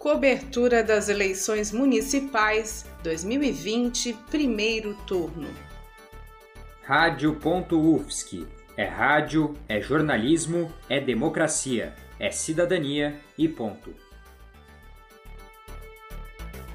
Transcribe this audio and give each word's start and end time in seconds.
Cobertura 0.00 0.82
das 0.82 1.10
eleições 1.10 1.70
municipais 1.70 2.86
2020, 3.02 4.14
primeiro 4.30 4.94
turno. 5.06 5.46
Rádio.UFSC. 6.82 8.46
É 8.78 8.84
rádio, 8.84 9.52
é 9.68 9.78
jornalismo, 9.78 10.72
é 10.88 10.98
democracia, 10.98 11.94
é 12.18 12.30
cidadania 12.30 13.20
e 13.36 13.46
ponto. 13.46 13.94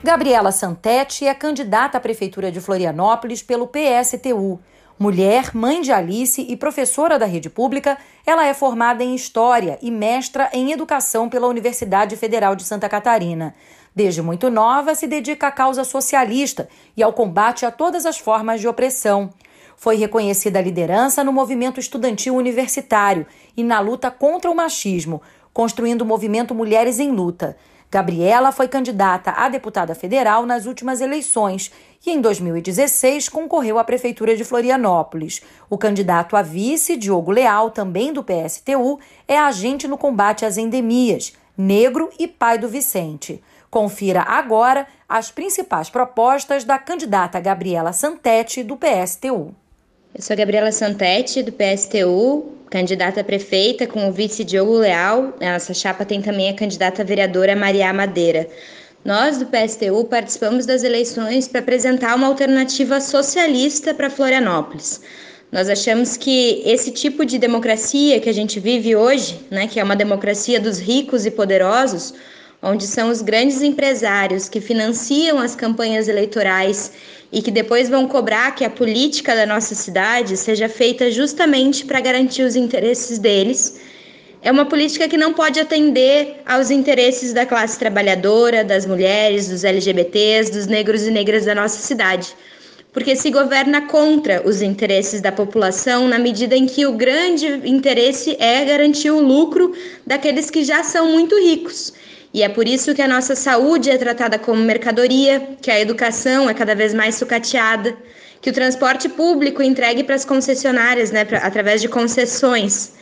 Gabriela 0.00 0.52
Santetti 0.52 1.26
é 1.26 1.34
candidata 1.34 1.98
à 1.98 2.00
Prefeitura 2.00 2.52
de 2.52 2.60
Florianópolis 2.60 3.42
pelo 3.42 3.66
PSTU. 3.66 4.60
Mulher, 5.00 5.54
mãe 5.54 5.80
de 5.80 5.92
Alice 5.92 6.44
e 6.48 6.56
professora 6.56 7.20
da 7.20 7.24
rede 7.24 7.48
pública, 7.48 7.96
ela 8.26 8.44
é 8.44 8.52
formada 8.52 9.04
em 9.04 9.14
História 9.14 9.78
e 9.80 9.92
mestra 9.92 10.50
em 10.52 10.72
Educação 10.72 11.28
pela 11.28 11.46
Universidade 11.46 12.16
Federal 12.16 12.56
de 12.56 12.64
Santa 12.64 12.88
Catarina. 12.88 13.54
Desde 13.94 14.20
muito 14.20 14.50
nova, 14.50 14.96
se 14.96 15.06
dedica 15.06 15.46
à 15.46 15.52
causa 15.52 15.84
socialista 15.84 16.68
e 16.96 17.02
ao 17.02 17.12
combate 17.12 17.64
a 17.64 17.70
todas 17.70 18.06
as 18.06 18.18
formas 18.18 18.60
de 18.60 18.66
opressão. 18.66 19.30
Foi 19.76 19.94
reconhecida 19.94 20.60
liderança 20.60 21.22
no 21.22 21.32
movimento 21.32 21.78
estudantil 21.78 22.34
universitário 22.34 23.24
e 23.56 23.62
na 23.62 23.78
luta 23.78 24.10
contra 24.10 24.50
o 24.50 24.56
machismo, 24.56 25.22
construindo 25.52 26.02
o 26.02 26.06
movimento 26.06 26.56
Mulheres 26.56 26.98
em 26.98 27.12
Luta. 27.12 27.56
Gabriela 27.90 28.52
foi 28.52 28.68
candidata 28.68 29.30
a 29.30 29.48
deputada 29.48 29.94
federal 29.94 30.44
nas 30.44 30.66
últimas 30.66 31.00
eleições 31.00 31.72
e, 32.04 32.10
em 32.10 32.20
2016, 32.20 33.30
concorreu 33.30 33.78
à 33.78 33.84
Prefeitura 33.84 34.36
de 34.36 34.44
Florianópolis. 34.44 35.40
O 35.70 35.78
candidato 35.78 36.36
a 36.36 36.42
vice, 36.42 36.96
Diogo 36.96 37.30
Leal, 37.30 37.70
também 37.70 38.12
do 38.12 38.22
PSTU, 38.22 39.00
é 39.26 39.38
agente 39.38 39.88
no 39.88 39.96
combate 39.96 40.44
às 40.44 40.58
endemias, 40.58 41.32
negro 41.56 42.10
e 42.18 42.28
pai 42.28 42.58
do 42.58 42.68
Vicente. 42.68 43.42
Confira 43.70 44.22
agora 44.22 44.86
as 45.08 45.30
principais 45.30 45.88
propostas 45.88 46.64
da 46.64 46.78
candidata 46.78 47.40
Gabriela 47.40 47.94
Santetti, 47.94 48.62
do 48.62 48.76
PSTU. 48.76 49.54
Eu 50.14 50.22
sou 50.22 50.34
Gabriela 50.34 50.72
Santetti, 50.72 51.42
do 51.42 51.52
PSTU, 51.52 52.52
candidata 52.70 53.20
a 53.20 53.24
prefeita 53.24 53.86
com 53.86 54.08
o 54.08 54.12
vice 54.12 54.42
Diogo 54.42 54.78
Leal. 54.78 55.34
Essa 55.38 55.74
chapa 55.74 56.04
tem 56.04 56.22
também 56.22 56.48
a 56.48 56.54
candidata 56.54 57.04
vereadora 57.04 57.54
Maria 57.54 57.92
Madeira. 57.92 58.48
Nós, 59.04 59.38
do 59.38 59.46
PSTU, 59.46 60.04
participamos 60.06 60.66
das 60.66 60.82
eleições 60.82 61.46
para 61.46 61.60
apresentar 61.60 62.16
uma 62.16 62.26
alternativa 62.26 63.00
socialista 63.00 63.94
para 63.94 64.10
Florianópolis. 64.10 65.02
Nós 65.52 65.68
achamos 65.68 66.16
que 66.16 66.62
esse 66.64 66.90
tipo 66.90 67.24
de 67.24 67.38
democracia 67.38 68.18
que 68.18 68.28
a 68.28 68.34
gente 68.34 68.58
vive 68.58 68.96
hoje, 68.96 69.38
né, 69.50 69.68
que 69.68 69.78
é 69.78 69.84
uma 69.84 69.94
democracia 69.94 70.58
dos 70.58 70.78
ricos 70.78 71.26
e 71.26 71.30
poderosos, 71.30 72.14
onde 72.62 72.86
são 72.86 73.10
os 73.10 73.22
grandes 73.22 73.62
empresários 73.62 74.48
que 74.48 74.60
financiam 74.60 75.38
as 75.38 75.54
campanhas 75.54 76.08
eleitorais 76.08 76.92
e 77.32 77.40
que 77.40 77.50
depois 77.50 77.88
vão 77.88 78.08
cobrar 78.08 78.54
que 78.54 78.64
a 78.64 78.70
política 78.70 79.34
da 79.34 79.46
nossa 79.46 79.74
cidade 79.74 80.36
seja 80.36 80.68
feita 80.68 81.10
justamente 81.10 81.84
para 81.84 82.00
garantir 82.00 82.42
os 82.42 82.56
interesses 82.56 83.18
deles. 83.18 83.80
É 84.42 84.50
uma 84.50 84.64
política 84.64 85.08
que 85.08 85.16
não 85.16 85.32
pode 85.32 85.60
atender 85.60 86.40
aos 86.46 86.70
interesses 86.70 87.32
da 87.32 87.44
classe 87.44 87.78
trabalhadora, 87.78 88.64
das 88.64 88.86
mulheres, 88.86 89.48
dos 89.48 89.62
LGBTs, 89.62 90.50
dos 90.50 90.66
negros 90.66 91.02
e 91.02 91.10
negras 91.10 91.44
da 91.44 91.54
nossa 91.54 91.80
cidade. 91.80 92.34
Porque 92.92 93.14
se 93.14 93.30
governa 93.30 93.82
contra 93.82 94.42
os 94.48 94.62
interesses 94.62 95.20
da 95.20 95.30
população 95.30 96.08
na 96.08 96.18
medida 96.18 96.56
em 96.56 96.66
que 96.66 96.86
o 96.86 96.92
grande 96.92 97.46
interesse 97.68 98.36
é 98.40 98.64
garantir 98.64 99.10
o 99.10 99.20
lucro 99.20 99.74
daqueles 100.06 100.50
que 100.50 100.64
já 100.64 100.82
são 100.82 101.12
muito 101.12 101.38
ricos 101.38 101.92
e 102.32 102.42
é 102.42 102.48
por 102.48 102.68
isso 102.68 102.94
que 102.94 103.02
a 103.02 103.08
nossa 103.08 103.34
saúde 103.34 103.90
é 103.90 103.96
tratada 103.96 104.38
como 104.38 104.62
mercadoria, 104.62 105.56
que 105.62 105.70
a 105.70 105.80
educação 105.80 106.48
é 106.48 106.54
cada 106.54 106.74
vez 106.74 106.92
mais 106.92 107.14
sucateada, 107.14 107.96
que 108.40 108.50
o 108.50 108.52
transporte 108.52 109.08
público 109.08 109.62
entregue 109.62 110.04
para 110.04 110.14
as 110.14 110.24
concessionárias, 110.24 111.10
né, 111.10 111.24
pra, 111.24 111.38
através 111.38 111.80
de 111.80 111.88
concessões. 111.88 112.92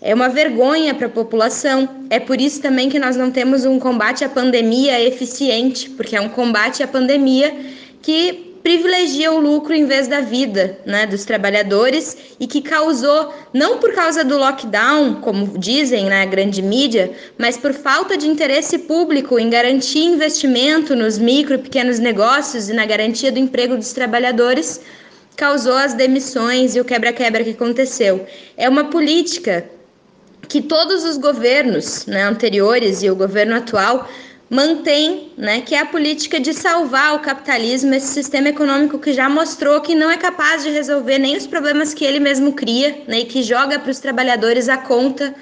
É 0.00 0.12
uma 0.12 0.28
vergonha 0.28 0.94
para 0.94 1.06
a 1.06 1.10
população. 1.10 2.06
É 2.10 2.18
por 2.18 2.40
isso 2.40 2.60
também 2.60 2.88
que 2.88 2.98
nós 2.98 3.16
não 3.16 3.30
temos 3.30 3.64
um 3.64 3.78
combate 3.78 4.24
à 4.24 4.28
pandemia 4.28 5.00
eficiente, 5.00 5.90
porque 5.90 6.16
é 6.16 6.20
um 6.20 6.28
combate 6.28 6.82
à 6.82 6.88
pandemia 6.88 7.54
que 8.00 8.51
privilegia 8.62 9.32
o 9.32 9.40
lucro 9.40 9.74
em 9.74 9.86
vez 9.86 10.06
da 10.06 10.20
vida 10.20 10.78
né, 10.86 11.06
dos 11.06 11.24
trabalhadores 11.24 12.16
e 12.38 12.46
que 12.46 12.62
causou, 12.62 13.34
não 13.52 13.78
por 13.78 13.92
causa 13.92 14.24
do 14.24 14.38
lockdown, 14.38 15.16
como 15.16 15.58
dizem 15.58 16.04
na 16.04 16.10
né, 16.10 16.26
grande 16.26 16.62
mídia, 16.62 17.12
mas 17.36 17.56
por 17.56 17.72
falta 17.72 18.16
de 18.16 18.28
interesse 18.28 18.78
público 18.78 19.38
em 19.38 19.50
garantir 19.50 20.04
investimento 20.04 20.94
nos 20.94 21.18
micro 21.18 21.56
e 21.56 21.58
pequenos 21.58 21.98
negócios 21.98 22.68
e 22.68 22.72
na 22.72 22.86
garantia 22.86 23.32
do 23.32 23.38
emprego 23.38 23.76
dos 23.76 23.92
trabalhadores, 23.92 24.80
causou 25.36 25.74
as 25.74 25.94
demissões 25.94 26.76
e 26.76 26.80
o 26.80 26.84
quebra-quebra 26.84 27.42
que 27.42 27.50
aconteceu. 27.50 28.24
É 28.56 28.68
uma 28.68 28.84
política 28.84 29.64
que 30.48 30.60
todos 30.60 31.04
os 31.04 31.16
governos 31.16 32.06
né, 32.06 32.22
anteriores 32.22 33.02
e 33.02 33.10
o 33.10 33.16
governo 33.16 33.56
atual 33.56 34.08
mantém, 34.52 35.32
né, 35.34 35.62
que 35.62 35.74
é 35.74 35.78
a 35.78 35.86
política 35.86 36.38
de 36.38 36.52
salvar 36.52 37.14
o 37.14 37.20
capitalismo, 37.20 37.94
esse 37.94 38.08
sistema 38.08 38.50
econômico 38.50 38.98
que 38.98 39.14
já 39.14 39.26
mostrou 39.26 39.80
que 39.80 39.94
não 39.94 40.10
é 40.10 40.18
capaz 40.18 40.62
de 40.62 40.68
resolver 40.68 41.16
nem 41.16 41.38
os 41.38 41.46
problemas 41.46 41.94
que 41.94 42.04
ele 42.04 42.20
mesmo 42.20 42.52
cria, 42.52 43.02
né, 43.08 43.20
e 43.20 43.24
que 43.24 43.42
joga 43.42 43.78
para 43.78 43.90
os 43.90 43.98
trabalhadores 43.98 44.68
a 44.68 44.76
conta 44.76 45.34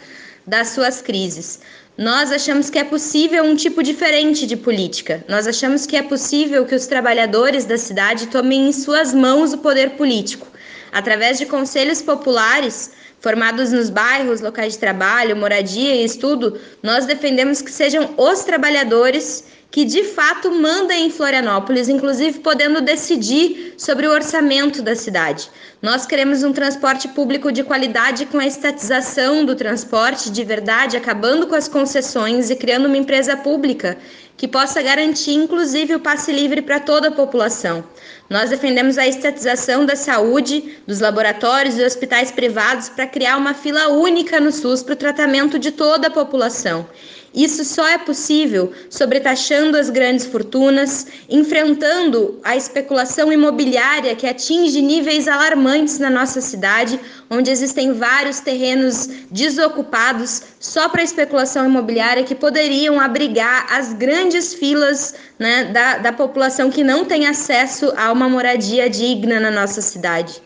das 0.47 0.69
suas 0.69 1.03
crises. 1.03 1.59
Nós 1.99 2.31
achamos 2.31 2.70
que 2.70 2.78
é 2.78 2.84
possível 2.84 3.43
um 3.43 3.56
tipo 3.56 3.82
diferente 3.82 4.47
de 4.47 4.56
política. 4.56 5.25
Nós 5.28 5.49
achamos 5.49 5.87
que 5.87 5.97
é 5.97 6.03
possível 6.03 6.65
que 6.65 6.76
os 6.76 6.87
trabalhadores 6.87 7.65
da 7.65 7.76
cidade 7.76 8.28
tomem 8.28 8.69
em 8.69 8.72
suas 8.72 9.12
mãos 9.12 9.53
o 9.53 9.59
poder 9.59 9.91
político, 9.91 10.47
através 10.93 11.37
de 11.37 11.47
conselhos 11.47 12.00
populares 12.00 12.93
formados 13.20 13.70
nos 13.70 13.91
bairros, 13.91 14.41
locais 14.41 14.72
de 14.72 14.78
trabalho, 14.78 15.36
moradia 15.36 15.94
e 15.94 16.04
estudo, 16.04 16.58
nós 16.82 17.06
defendemos 17.06 17.60
que 17.60 17.70
sejam 17.70 18.14
os 18.16 18.41
trabalhadores 18.41 19.44
que 19.70 19.84
de 19.84 20.03
fato 20.04 20.50
mandem 20.50 21.06
em 21.06 21.10
Florianópolis, 21.10 21.88
inclusive 21.88 22.41
podendo 22.41 22.81
decidir 22.81 23.75
sobre 23.76 24.06
o 24.06 24.10
orçamento 24.10 24.82
da 24.82 24.97
cidade. 24.97 25.48
Nós 25.81 26.04
queremos 26.04 26.42
um 26.42 26.53
transporte 26.53 27.08
público 27.08 27.53
de 27.53 27.62
qualidade 27.62 28.26
com 28.26 28.38
a 28.38 28.47
estatização 28.47 29.44
do 29.44 29.54
transporte 29.54 30.31
de 30.31 30.44
verdade, 30.44 30.97
acabando 30.97 31.47
com 31.47 31.54
as 31.54 31.69
concessões 31.69 32.50
e 32.50 32.56
criando 32.56 32.86
uma 32.86 32.97
empresa 32.97 33.36
pública 33.36 33.97
que 34.36 34.48
possa 34.48 34.81
garantir, 34.81 35.34
inclusive, 35.34 35.94
o 35.94 36.00
passe 36.00 36.32
livre 36.32 36.62
para 36.62 36.81
toda 36.81 37.08
a 37.08 37.12
população. 37.12 37.84
Nós 38.28 38.48
defendemos 38.48 38.97
a 38.97 39.06
estatização 39.06 39.84
da 39.84 39.94
saúde, 39.94 40.78
dos 40.87 40.98
laboratórios 40.98 41.76
e 41.76 41.84
hospitais 41.84 42.31
privados 42.31 42.88
para 42.88 43.06
criar 43.06 43.37
uma 43.37 43.52
fila 43.52 43.88
única 43.88 44.41
no 44.41 44.50
SUS 44.50 44.82
para 44.82 44.94
o 44.94 44.97
tratamento 44.97 45.58
de 45.58 45.70
toda 45.70 46.06
a 46.06 46.10
população. 46.10 46.87
Isso 47.33 47.65
só 47.65 47.87
é 47.87 47.97
possível 47.97 48.73
sobretaxando 48.89 49.77
as 49.77 49.89
grandes 49.89 50.27
fortunas, 50.27 51.07
enfrentando 51.29 52.41
a 52.43 52.57
especulação 52.57 53.33
imobiliária 53.33 54.17
que 54.17 54.27
atinge 54.27 54.83
níveis 54.83 55.29
alarmantes 55.29 56.01
na 56.01 56.11
nossa 56.11 56.41
cidade, 56.41 56.99
onde 57.31 57.49
existem 57.49 57.93
vários 57.93 58.41
terrenos 58.41 59.09
desocupados 59.31 60.43
só 60.59 60.89
para 60.89 61.05
especulação 61.05 61.67
imobiliária 61.67 62.25
que 62.25 62.35
poderiam 62.35 63.01
abrigar 63.01 63.67
as 63.73 63.93
grandes 63.93 64.53
filas 64.53 65.15
né, 65.39 65.65
da, 65.67 65.99
da 65.99 66.12
população 66.12 66.69
que 66.69 66.83
não 66.83 67.05
tem 67.05 67.29
acesso 67.29 67.93
a 67.97 68.11
uma 68.11 68.29
moradia 68.29 68.91
digna 68.91 69.39
na 69.39 69.53
nossa 69.53 69.81
cidade. 69.81 70.43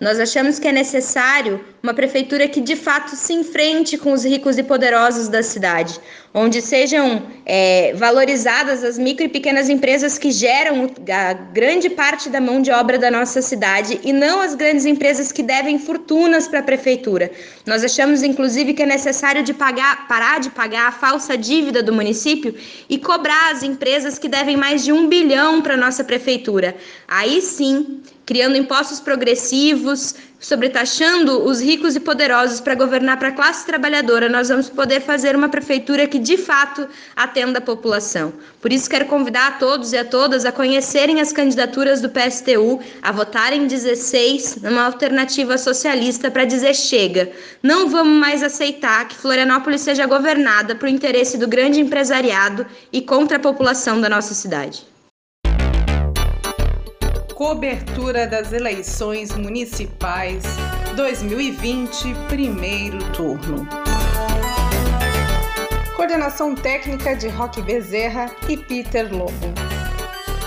Nós 0.00 0.18
achamos 0.18 0.58
que 0.58 0.66
é 0.66 0.72
necessário 0.72 1.62
uma 1.82 1.92
prefeitura 1.92 2.46
que 2.46 2.60
de 2.60 2.76
fato 2.76 3.16
se 3.16 3.32
enfrente 3.32 3.98
com 3.98 4.12
os 4.12 4.24
ricos 4.24 4.56
e 4.56 4.62
poderosos 4.62 5.26
da 5.26 5.42
cidade, 5.42 5.98
onde 6.32 6.62
sejam 6.62 7.24
é, 7.44 7.92
valorizadas 7.94 8.84
as 8.84 8.96
micro 8.96 9.26
e 9.26 9.28
pequenas 9.28 9.68
empresas 9.68 10.16
que 10.16 10.30
geram 10.30 10.88
a 11.10 11.32
grande 11.32 11.90
parte 11.90 12.28
da 12.28 12.40
mão 12.40 12.62
de 12.62 12.70
obra 12.70 12.98
da 12.98 13.10
nossa 13.10 13.42
cidade 13.42 13.98
e 14.04 14.12
não 14.12 14.40
as 14.40 14.54
grandes 14.54 14.86
empresas 14.86 15.32
que 15.32 15.42
devem 15.42 15.76
fortunas 15.76 16.46
para 16.46 16.60
a 16.60 16.62
prefeitura. 16.62 17.32
Nós 17.66 17.82
achamos, 17.82 18.22
inclusive, 18.22 18.74
que 18.74 18.84
é 18.84 18.86
necessário 18.86 19.42
de 19.42 19.52
pagar, 19.52 20.06
parar 20.06 20.38
de 20.38 20.50
pagar 20.50 20.86
a 20.86 20.92
falsa 20.92 21.36
dívida 21.36 21.82
do 21.82 21.92
município 21.92 22.54
e 22.88 22.96
cobrar 22.96 23.50
as 23.50 23.64
empresas 23.64 24.20
que 24.20 24.28
devem 24.28 24.56
mais 24.56 24.84
de 24.84 24.92
um 24.92 25.08
bilhão 25.08 25.60
para 25.60 25.74
a 25.74 25.76
nossa 25.76 26.04
prefeitura. 26.04 26.76
Aí 27.08 27.42
sim 27.42 28.00
criando 28.24 28.56
impostos 28.56 29.00
progressivos, 29.00 30.14
sobretaxando 30.42 31.44
os 31.44 31.60
ricos 31.60 31.94
e 31.94 32.00
poderosos 32.00 32.60
para 32.60 32.74
governar 32.74 33.16
para 33.16 33.28
a 33.28 33.32
classe 33.32 33.64
trabalhadora, 33.64 34.28
nós 34.28 34.48
vamos 34.48 34.68
poder 34.68 35.00
fazer 35.00 35.36
uma 35.36 35.48
prefeitura 35.48 36.06
que 36.08 36.18
de 36.18 36.36
fato 36.36 36.86
atenda 37.14 37.58
a 37.58 37.62
população. 37.62 38.32
Por 38.60 38.72
isso 38.72 38.90
quero 38.90 39.06
convidar 39.06 39.46
a 39.46 39.52
todos 39.52 39.92
e 39.92 39.96
a 39.96 40.04
todas 40.04 40.44
a 40.44 40.50
conhecerem 40.50 41.20
as 41.20 41.32
candidaturas 41.32 42.00
do 42.00 42.10
PSTU, 42.10 42.80
a 43.00 43.12
votarem 43.12 43.68
16 43.68 44.62
numa 44.62 44.84
alternativa 44.84 45.56
socialista 45.56 46.28
para 46.28 46.44
dizer 46.44 46.74
chega. 46.74 47.30
Não 47.62 47.88
vamos 47.88 48.18
mais 48.18 48.42
aceitar 48.42 49.06
que 49.06 49.14
Florianópolis 49.14 49.82
seja 49.82 50.06
governada 50.06 50.74
por 50.74 50.88
interesse 50.88 51.38
do 51.38 51.46
grande 51.46 51.80
empresariado 51.80 52.66
e 52.92 53.00
contra 53.00 53.36
a 53.36 53.40
população 53.40 54.00
da 54.00 54.08
nossa 54.08 54.34
cidade 54.34 54.91
cobertura 57.42 58.24
das 58.24 58.52
eleições 58.52 59.34
municipais 59.34 60.44
2020, 60.94 62.14
primeiro 62.28 62.98
turno. 63.10 63.66
Coordenação 65.96 66.54
técnica 66.54 67.16
de 67.16 67.26
Roque 67.26 67.60
Bezerra 67.60 68.30
e 68.48 68.56
Peter 68.56 69.12
Lobo. 69.12 69.52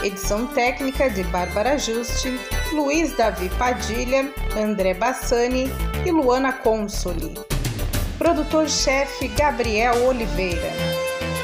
Edição 0.06 0.48
técnica 0.48 1.10
de 1.10 1.22
Bárbara 1.26 1.78
Juste, 1.78 2.40
Luiz 2.72 3.14
Davi 3.18 3.50
Padilha, 3.58 4.32
André 4.58 4.94
Bassani 4.94 5.70
e 6.06 6.12
Luana 6.12 6.54
Consoli. 6.54 7.34
Produtor-chefe 8.18 9.28
Gabriel 9.28 10.02
Oliveira. 10.08 10.72